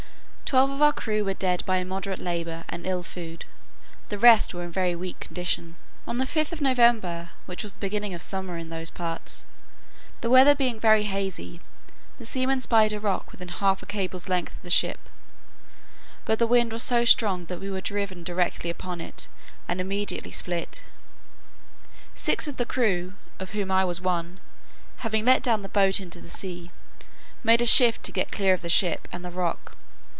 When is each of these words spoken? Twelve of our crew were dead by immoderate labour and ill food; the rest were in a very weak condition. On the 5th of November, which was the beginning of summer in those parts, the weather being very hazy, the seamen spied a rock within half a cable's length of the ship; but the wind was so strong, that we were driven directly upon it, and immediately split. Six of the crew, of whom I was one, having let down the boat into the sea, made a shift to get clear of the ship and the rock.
Twelve 0.51 0.69
of 0.71 0.81
our 0.81 0.91
crew 0.91 1.23
were 1.23 1.33
dead 1.33 1.65
by 1.65 1.77
immoderate 1.77 2.19
labour 2.19 2.65
and 2.67 2.85
ill 2.85 3.03
food; 3.03 3.45
the 4.09 4.17
rest 4.17 4.53
were 4.53 4.63
in 4.63 4.67
a 4.67 4.69
very 4.69 4.93
weak 4.97 5.17
condition. 5.21 5.77
On 6.05 6.17
the 6.17 6.25
5th 6.25 6.51
of 6.51 6.59
November, 6.59 7.29
which 7.45 7.63
was 7.63 7.71
the 7.71 7.79
beginning 7.79 8.13
of 8.13 8.21
summer 8.21 8.57
in 8.57 8.67
those 8.67 8.89
parts, 8.89 9.45
the 10.19 10.29
weather 10.29 10.53
being 10.53 10.77
very 10.77 11.03
hazy, 11.03 11.61
the 12.17 12.25
seamen 12.25 12.59
spied 12.59 12.91
a 12.91 12.99
rock 12.99 13.31
within 13.31 13.47
half 13.47 13.81
a 13.81 13.85
cable's 13.85 14.27
length 14.27 14.57
of 14.57 14.61
the 14.63 14.69
ship; 14.69 14.99
but 16.25 16.37
the 16.37 16.45
wind 16.47 16.73
was 16.73 16.83
so 16.83 17.05
strong, 17.05 17.45
that 17.45 17.61
we 17.61 17.71
were 17.71 17.79
driven 17.79 18.21
directly 18.21 18.69
upon 18.69 18.99
it, 18.99 19.29
and 19.69 19.79
immediately 19.79 20.31
split. 20.31 20.83
Six 22.13 22.45
of 22.49 22.57
the 22.57 22.65
crew, 22.65 23.13
of 23.39 23.51
whom 23.51 23.71
I 23.71 23.85
was 23.85 24.01
one, 24.01 24.41
having 24.97 25.23
let 25.23 25.43
down 25.43 25.61
the 25.61 25.69
boat 25.69 26.01
into 26.01 26.19
the 26.19 26.27
sea, 26.27 26.71
made 27.41 27.61
a 27.61 27.65
shift 27.65 28.03
to 28.03 28.11
get 28.11 28.33
clear 28.33 28.53
of 28.53 28.63
the 28.63 28.67
ship 28.69 29.07
and 29.13 29.23
the 29.23 29.31
rock. 29.31 29.77